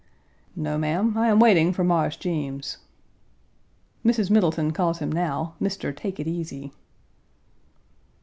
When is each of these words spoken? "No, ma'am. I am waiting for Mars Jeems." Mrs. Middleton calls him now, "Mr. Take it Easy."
"No, 0.55 0.79
ma'am. 0.79 1.15
I 1.15 1.27
am 1.27 1.39
waiting 1.39 1.71
for 1.73 1.83
Mars 1.83 2.17
Jeems." 2.17 2.79
Mrs. 4.03 4.31
Middleton 4.31 4.71
calls 4.71 4.97
him 4.97 5.11
now, 5.11 5.53
"Mr. 5.61 5.95
Take 5.95 6.19
it 6.19 6.25
Easy." 6.27 6.73